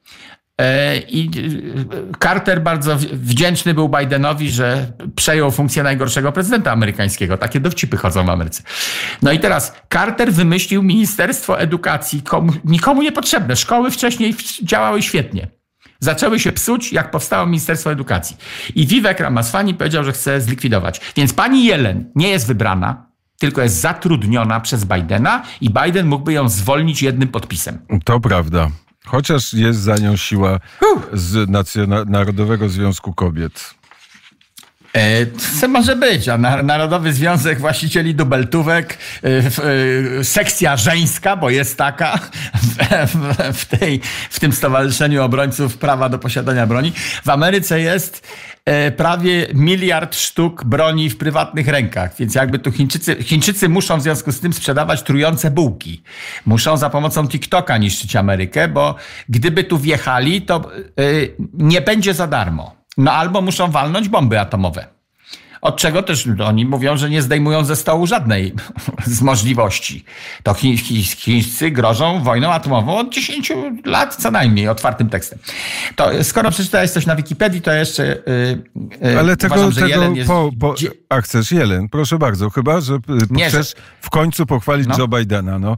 [0.60, 7.36] E, I y, Carter bardzo wdzięczny był Bidenowi, że przejął funkcję najgorszego prezydenta amerykańskiego.
[7.36, 8.62] Takie dowcipy chodzą w Ameryce.
[9.22, 13.56] No i teraz Carter wymyślił Ministerstwo Edukacji, komu, nikomu niepotrzebne.
[13.56, 15.57] Szkoły wcześniej działały świetnie
[16.00, 18.36] zaczęły się psuć, jak powstało Ministerstwo Edukacji.
[18.74, 21.00] I Vivek Ramaswani powiedział, że chce zlikwidować.
[21.16, 23.06] Więc pani Jelen nie jest wybrana,
[23.38, 27.78] tylko jest zatrudniona przez Bidena i Biden mógłby ją zwolnić jednym podpisem.
[28.04, 28.70] To prawda.
[29.06, 30.60] Chociaż jest za nią siła
[31.12, 31.50] z
[32.06, 33.74] Narodowego Związku Kobiet.
[34.92, 35.26] E,
[35.60, 36.28] co może być?
[36.28, 39.28] A Narodowy Związek Właścicieli Dubeltówek, e,
[40.18, 42.18] e, sekcja żeńska, bo jest taka
[43.52, 46.92] w, tej, w tym Stowarzyszeniu Obrońców Prawa do Posiadania Broni.
[47.24, 48.28] W Ameryce jest
[48.96, 54.32] prawie miliard sztuk broni w prywatnych rękach, więc jakby tu Chińczycy, Chińczycy muszą w związku
[54.32, 56.02] z tym sprzedawać trujące bułki.
[56.46, 58.94] Muszą za pomocą TikToka niszczyć Amerykę, bo
[59.28, 60.70] gdyby tu wjechali, to
[61.52, 62.77] nie będzie za darmo.
[62.98, 64.86] No albo muszą walnąć bomby atomowe.
[65.60, 68.54] od czego też oni mówią, że nie zdejmują ze stołu żadnej
[69.06, 70.04] z możliwości.
[70.42, 73.52] To chi, chi, chińscy grożą wojną atomową od 10
[73.84, 75.38] lat co najmniej, otwartym tekstem.
[75.96, 78.22] To skoro przeczytałeś coś na Wikipedii, to jeszcze
[79.00, 80.28] yy, Ale tego, uważam, tego jest...
[80.28, 80.74] po, po,
[81.08, 82.98] a chcesz Jelen, proszę bardzo, chyba, że
[83.30, 83.82] nie, chcesz że...
[84.00, 84.98] w końcu pochwalić no.
[84.98, 85.58] Joe Bidena.
[85.58, 85.76] No.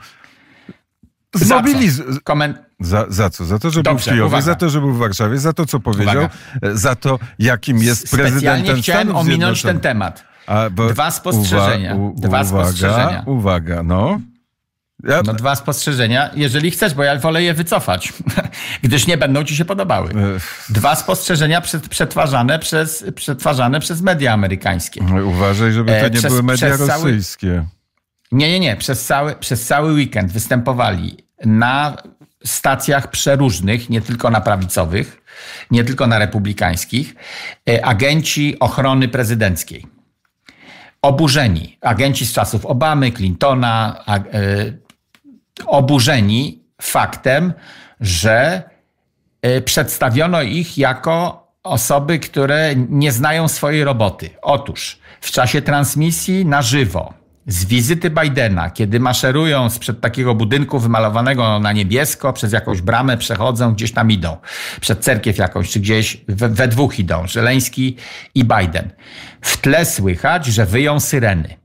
[1.34, 2.02] Zmobiliz...
[2.24, 2.58] Koment...
[2.80, 3.44] Za, za co?
[3.44, 4.42] Za to, że Dobrze, był w Kijowie, uwaga.
[4.42, 6.76] za to, że był w Warszawie, za to, co powiedział, uwaga.
[6.76, 10.24] za to, jakim jest prezydentem Specjalnie chciałem Stanów ominąć ten temat.
[10.46, 11.94] A, dwa spostrzeżenia.
[11.94, 13.22] Uwa, u, dwa uwaga, spostrzeżenia.
[13.26, 14.20] Uwaga, no.
[15.04, 15.22] Ja...
[15.24, 18.12] No dwa spostrzeżenia, jeżeli chcesz, bo ja wolę je wycofać,
[18.82, 20.10] gdyż nie będą ci się podobały.
[20.68, 25.04] Dwa spostrzeżenia przetwarzane, przez, przetwarzane przez media amerykańskie.
[25.24, 27.48] Uważaj, żeby to e, nie przez, były media rosyjskie.
[27.48, 27.79] Cały...
[28.32, 28.76] Nie, nie, nie.
[28.76, 31.96] Przez cały, przez cały weekend występowali na
[32.44, 35.22] stacjach przeróżnych, nie tylko na prawicowych,
[35.70, 37.14] nie tylko na republikańskich,
[37.68, 39.86] e, agenci ochrony prezydenckiej.
[41.02, 41.78] Oburzeni.
[41.80, 44.20] Agenci z czasów Obamy, Clintona, e,
[45.66, 47.52] oburzeni faktem,
[48.00, 48.62] że
[49.42, 54.30] e, przedstawiono ich jako osoby, które nie znają swojej roboty.
[54.42, 57.19] Otóż w czasie transmisji na żywo
[57.50, 63.74] z wizyty Bidena, kiedy maszerują sprzed takiego budynku wymalowanego na niebiesko, przez jakąś bramę przechodzą,
[63.74, 64.36] gdzieś tam idą,
[64.80, 67.96] przed cerkiew jakąś, czy gdzieś we, we dwóch idą, Żeleński
[68.34, 68.90] i Biden.
[69.40, 71.56] W tle słychać, że wyją syreny.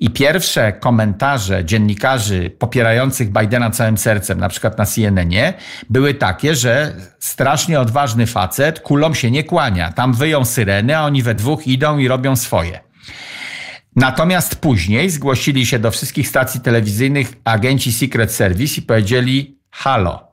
[0.00, 5.54] I pierwsze komentarze dziennikarzy popierających Bidena całym sercem, na przykład na CNN-ie,
[5.90, 9.92] były takie, że strasznie odważny facet kulom się nie kłania.
[9.92, 12.86] Tam wyją syreny, a oni we dwóch idą i robią swoje.
[13.96, 20.32] Natomiast później zgłosili się do wszystkich stacji telewizyjnych agenci Secret Service i powiedzieli: Halo,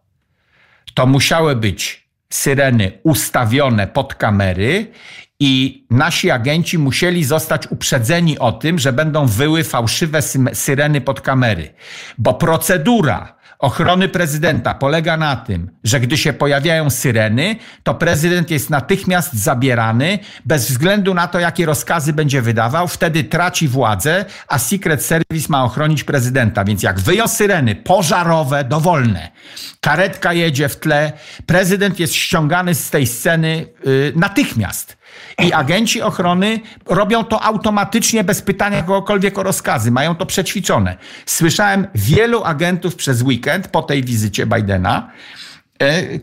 [0.94, 4.92] to musiały być syreny ustawione pod kamery
[5.40, 10.22] i nasi agenci musieli zostać uprzedzeni o tym, że będą wyły fałszywe
[10.54, 11.74] syreny pod kamery,
[12.18, 18.70] bo procedura ochrony prezydenta polega na tym, że gdy się pojawiają syreny, to prezydent jest
[18.70, 25.04] natychmiast zabierany, bez względu na to, jakie rozkazy będzie wydawał, wtedy traci władzę, a Secret
[25.06, 26.64] Service ma ochronić prezydenta.
[26.64, 29.32] Więc jak wyją syreny pożarowe, dowolne,
[29.82, 31.14] karetka jedzie w tle,
[31.46, 34.98] prezydent jest ściągany z tej sceny yy, natychmiast.
[35.40, 39.92] I agenci ochrony robią to automatycznie, bez pytania kogokolwiek o rozkazy.
[39.92, 40.98] Mają to przećwiczone.
[41.26, 45.10] Słyszałem wielu agentów przez weekend po tej wizycie Bidena,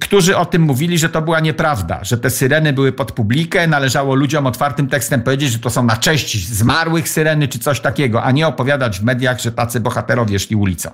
[0.01, 4.15] którzy o tym mówili, że to była nieprawda, że te syreny były pod publikę, należało
[4.15, 8.31] ludziom otwartym tekstem powiedzieć, że to są na cześć zmarłych syreny czy coś takiego, a
[8.31, 10.91] nie opowiadać w mediach, że tacy bohaterowie szli ulicą.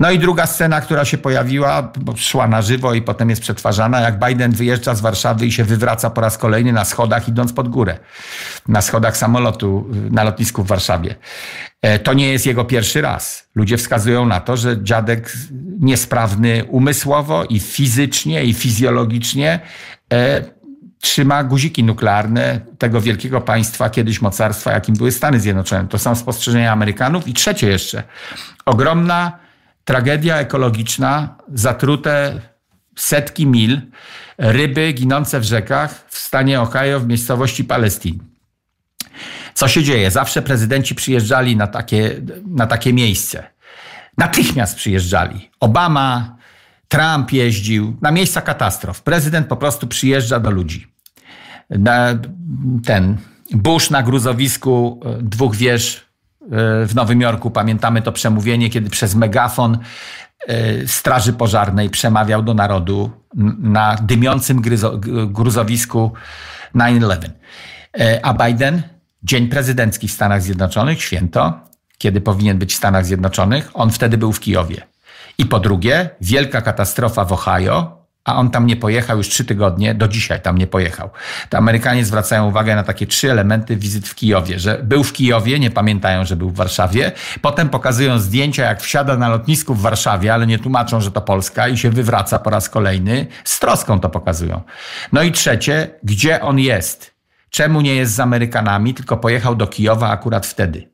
[0.00, 4.18] No i druga scena, która się pojawiła, szła na żywo i potem jest przetwarzana, jak
[4.26, 7.98] Biden wyjeżdża z Warszawy i się wywraca po raz kolejny na schodach, idąc pod górę.
[8.68, 11.14] Na schodach samolotu na lotnisku w Warszawie.
[11.84, 13.48] E, to nie jest jego pierwszy raz.
[13.54, 15.32] Ludzie wskazują na to, że dziadek
[15.80, 19.60] niesprawny umysłowo i fizycznie i fizjologicznie
[20.12, 20.44] e,
[21.00, 25.88] trzyma guziki nuklearne tego wielkiego państwa, kiedyś mocarstwa, jakim były Stany Zjednoczone.
[25.88, 27.28] To są spostrzeżenia Amerykanów.
[27.28, 28.02] I trzecie jeszcze,
[28.66, 29.38] ogromna
[29.84, 32.40] tragedia ekologiczna, zatrute
[32.96, 33.80] setki mil,
[34.38, 38.33] ryby ginące w rzekach w stanie Ohio w miejscowości Palestyn.
[39.54, 40.10] Co się dzieje?
[40.10, 43.44] Zawsze prezydenci przyjeżdżali na takie, na takie miejsce.
[44.18, 45.50] Natychmiast przyjeżdżali.
[45.60, 46.36] Obama,
[46.88, 49.02] Trump jeździł na miejsca katastrof.
[49.02, 50.86] Prezydent po prostu przyjeżdża do ludzi.
[51.70, 52.18] Na,
[52.84, 53.16] ten
[53.50, 56.46] Bush na gruzowisku e, dwóch wież e,
[56.86, 59.78] w Nowym Jorku, pamiętamy to przemówienie, kiedy przez megafon
[60.46, 63.10] e, Straży Pożarnej przemawiał do narodu
[63.58, 64.62] na dymiącym
[65.28, 66.12] gruzowisku
[66.74, 67.30] 9-11.
[68.22, 68.82] A Biden
[69.24, 71.60] Dzień prezydencki w Stanach Zjednoczonych, święto,
[71.98, 74.86] kiedy powinien być w Stanach Zjednoczonych, on wtedy był w Kijowie.
[75.38, 79.94] I po drugie, wielka katastrofa w Ohio, a on tam nie pojechał już trzy tygodnie,
[79.94, 81.10] do dzisiaj tam nie pojechał.
[81.48, 85.58] To Amerykanie zwracają uwagę na takie trzy elementy wizyt w Kijowie, że był w Kijowie,
[85.58, 90.34] nie pamiętają, że był w Warszawie, potem pokazują zdjęcia, jak wsiada na lotnisku w Warszawie,
[90.34, 94.10] ale nie tłumaczą, że to Polska i się wywraca po raz kolejny, z troską to
[94.10, 94.62] pokazują.
[95.12, 97.13] No i trzecie, gdzie on jest?
[97.54, 100.88] Czemu nie jest z Amerykanami, tylko pojechał do Kijowa akurat wtedy?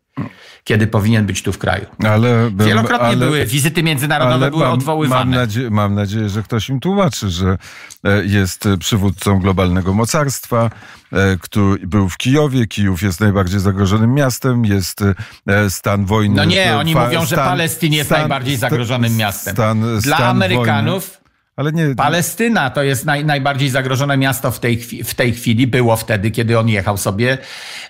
[0.64, 1.86] kiedy powinien być tu w kraju.
[2.04, 5.24] Ale, Wielokrotnie ale, były wizyty międzynarodowe były odwoływane.
[5.24, 7.58] Mam, nadzie mam nadzieję, że ktoś im tłumaczy, że
[8.04, 10.70] e, jest przywódcą globalnego mocarstwa,
[11.12, 12.66] e, który był w Kijowie.
[12.66, 15.02] Kijów jest najbardziej zagrożonym miastem, jest
[15.46, 16.36] e, stan wojny.
[16.36, 19.54] No nie, oni mówią, że Palestyn jest stan, najbardziej zagrożonym miastem.
[19.54, 21.19] Stan, Dla Amerykanów...
[21.60, 21.94] Ale nie...
[21.94, 25.66] Palestyna to jest naj, najbardziej zagrożone miasto w tej, w tej chwili.
[25.66, 27.38] Było wtedy, kiedy on jechał sobie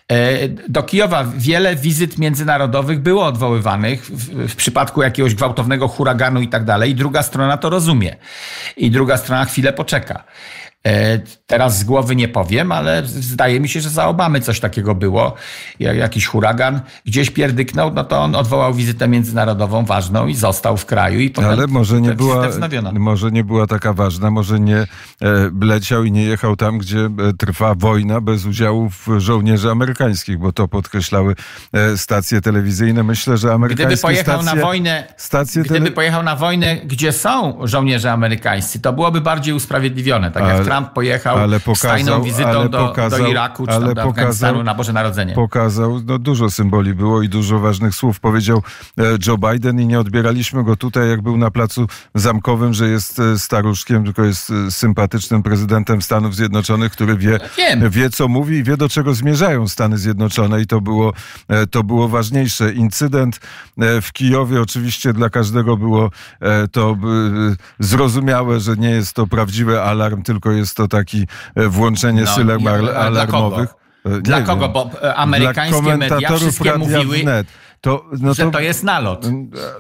[0.08, 1.24] e, do Kijowa.
[1.36, 6.90] Wiele wizyt międzynarodowych było odwoływanych w, w przypadku jakiegoś gwałtownego huraganu i tak dalej.
[6.90, 8.16] I druga strona to rozumie.
[8.76, 10.24] I druga strona chwilę poczeka.
[10.86, 14.94] E, teraz z głowy nie powiem, ale zdaje mi się, że za Obamy coś takiego
[14.94, 15.34] było.
[15.78, 21.20] Jakiś huragan gdzieś pierdyknął, no to on odwołał wizytę międzynarodową ważną i został w kraju.
[21.20, 22.48] I ale może nie, była,
[22.92, 24.86] może nie była taka ważna, może nie e,
[25.60, 30.68] leciał i nie jechał tam, gdzie e, trwa wojna bez udziału żołnierzy amerykańskich, bo to
[30.68, 31.34] podkreślały
[31.96, 33.02] stacje telewizyjne.
[33.02, 35.90] Myślę, że amerykańskie gdyby pojechał stacje, na wojnę, stacje Gdyby tele...
[35.90, 40.30] pojechał na wojnę, gdzie są żołnierze amerykańscy, to byłoby bardziej usprawiedliwione.
[40.30, 43.94] Tak jak Trump pojechał ale pokazał, z tajną wizytą do, pokazał, do, Iraku czy ale
[43.94, 45.34] do pokazał, na Boże Narodzenie.
[45.34, 48.62] Pokazał, no dużo symboli było i dużo ważnych słów powiedział
[48.98, 53.18] e, Joe Biden i nie odbieraliśmy go tutaj, jak był na placu zamkowym, że jest
[53.18, 57.40] e, staruszkiem, tylko jest e, sympatycznym prezydentem Stanów Zjednoczonych, który wie,
[57.90, 61.12] wie co mówi i wie do czego zmierzają Stany Zjednoczone i to było,
[61.70, 62.72] to było ważniejsze.
[62.72, 63.40] Incydent
[63.76, 66.10] w Kijowie oczywiście dla każdego było
[66.72, 66.96] to
[67.78, 72.66] zrozumiałe, że nie jest to prawdziwy alarm, tylko jest to taki e, włączenie no, syllab
[72.96, 73.68] alarmowych.
[74.04, 74.68] Dla, dla kogo?
[74.68, 77.18] Bo e, amerykańskie media wszystkie mówiły...
[77.18, 77.46] Wnet
[77.80, 79.26] to, no że to, to jest nalot.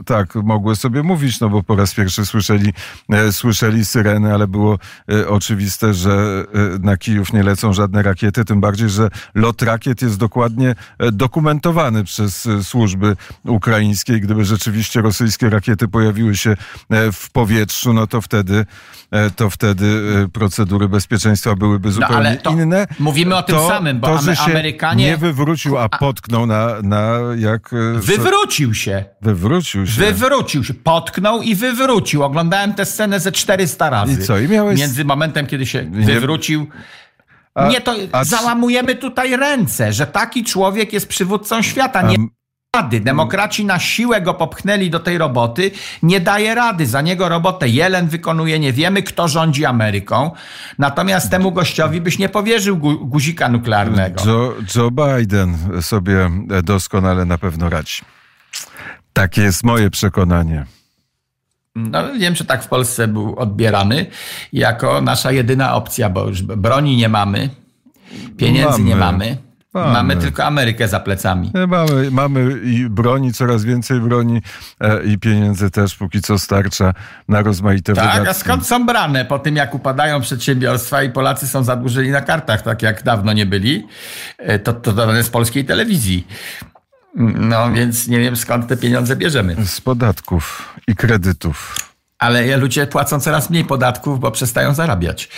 [0.06, 2.72] Tak, mogły sobie mówić, no bo po raz pierwszy słyszeli,
[3.12, 4.78] e, słyszeli syreny, ale było
[5.12, 10.02] e, oczywiste, że e, na Kijów nie lecą żadne rakiety, tym bardziej, że lot rakiet
[10.02, 14.20] jest dokładnie e, dokumentowany przez e, służby ukraińskie.
[14.20, 18.66] Gdyby rzeczywiście rosyjskie rakiety pojawiły się e, w powietrzu, no to wtedy,
[19.36, 19.86] to wtedy
[20.32, 22.86] procedury bezpieczeństwa byłyby no, zupełnie no, inne.
[22.98, 25.04] Mówimy o tym to, samym, bo to, że Amerykanie...
[25.04, 29.04] nie wywrócił, a potknął na, na jak Wywrócił się.
[29.22, 30.00] Wywrócił się.
[30.00, 30.74] Wywrócił się.
[30.74, 32.22] Potknął i wywrócił.
[32.22, 34.22] Oglądałem tę scenę ze 400 razy.
[34.22, 34.38] I co?
[34.38, 34.80] I miałeś...
[34.80, 36.66] Między momentem, kiedy się wywrócił.
[37.54, 38.24] A, nie, to a...
[38.24, 42.02] załamujemy tutaj ręce, że taki człowiek jest przywódcą świata.
[42.02, 42.16] Nie
[42.76, 43.00] rady.
[43.00, 45.70] Demokraci na siłę go popchnęli do tej roboty.
[46.02, 46.86] Nie daje rady.
[46.86, 48.58] Za niego robotę Jelen wykonuje.
[48.58, 50.30] Nie wiemy, kto rządzi Ameryką.
[50.78, 54.22] Natomiast temu gościowi byś nie powierzył gu guzika nuklearnego.
[54.26, 56.30] Joe, Joe Biden sobie
[56.62, 58.02] doskonale na pewno radzi.
[59.12, 60.66] Takie jest moje przekonanie.
[61.74, 64.06] No, wiem, że tak w Polsce był odbierany
[64.52, 67.48] jako nasza jedyna opcja, bo już broni nie mamy,
[68.36, 68.84] pieniędzy mamy.
[68.84, 69.49] nie mamy.
[69.74, 69.92] Mamy.
[69.92, 70.16] mamy.
[70.16, 71.52] tylko Amerykę za plecami.
[71.68, 74.42] Mamy, mamy i broni, coraz więcej broni
[74.80, 76.94] e, i pieniędzy też póki co starcza
[77.28, 78.28] na rozmaite tak, wydatki.
[78.28, 82.62] a skąd są brane po tym, jak upadają przedsiębiorstwa i Polacy są zadłużeni na kartach,
[82.62, 83.86] tak jak dawno nie byli?
[84.38, 86.26] E, to, to dane z polskiej telewizji.
[87.34, 89.56] No więc nie wiem skąd te pieniądze bierzemy.
[89.66, 91.90] Z podatków i kredytów.
[92.18, 95.28] Ale ludzie płacą coraz mniej podatków, bo przestają zarabiać.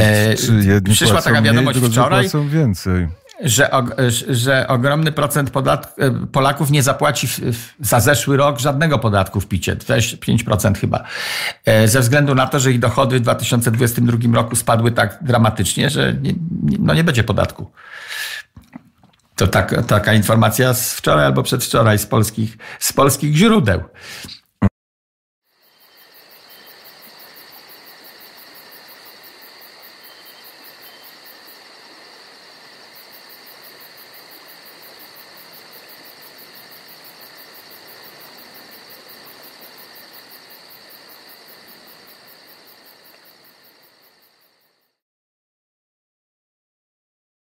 [0.00, 2.22] E, Czy jedni przyszła taka wiadomość mniej, wczoraj.
[2.30, 3.08] Płacą więcej
[3.40, 3.70] że,
[4.28, 7.28] że ogromny procent e, Polaków nie zapłaci
[7.80, 11.04] za zeszły rok żadnego podatku w picie, 5% chyba,
[11.64, 16.14] e, ze względu na to, że ich dochody w 2022 roku spadły tak dramatycznie, że
[16.14, 16.34] nie,
[16.78, 17.70] no nie będzie podatku.
[19.36, 23.84] To tak, taka informacja z wczoraj albo przedwczoraj z polskich, z polskich źródeł.